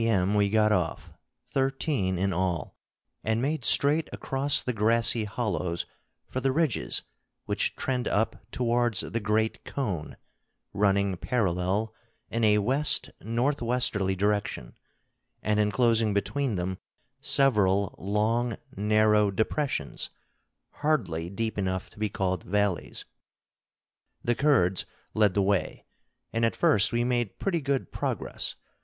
M. 0.03 0.33
we 0.33 0.49
got 0.49 0.71
off, 0.71 1.11
thirteen 1.51 2.17
in 2.17 2.33
all, 2.33 2.75
and 3.23 3.39
made 3.39 3.63
straight 3.63 4.09
across 4.11 4.63
the 4.63 4.73
grassy 4.73 5.25
hollows 5.25 5.85
for 6.27 6.41
the 6.41 6.51
ridges 6.51 7.03
which 7.45 7.75
trend 7.75 8.07
up 8.07 8.37
towards 8.51 9.01
the 9.01 9.19
great 9.19 9.63
cone, 9.63 10.17
running 10.73 11.15
parallel 11.17 11.93
in 12.31 12.43
a 12.43 12.57
west 12.57 13.11
north 13.21 13.61
westerly 13.61 14.15
direction, 14.15 14.73
and 15.43 15.59
inclosing 15.59 16.15
between 16.15 16.55
them 16.55 16.79
several 17.19 17.93
long 17.99 18.57
narrow 18.75 19.29
depressions, 19.29 20.09
hardly 20.81 21.29
deep 21.29 21.59
enough 21.59 21.91
to 21.91 21.99
be 21.99 22.09
called 22.09 22.43
valleys. 22.43 23.05
The 24.23 24.33
Kurds 24.33 24.87
led 25.13 25.35
the 25.35 25.43
way, 25.43 25.85
and 26.33 26.43
at 26.43 26.55
first 26.55 26.91
we 26.91 27.03
made 27.03 27.37
pretty 27.37 27.61
good 27.61 27.91
progress. 27.91 28.55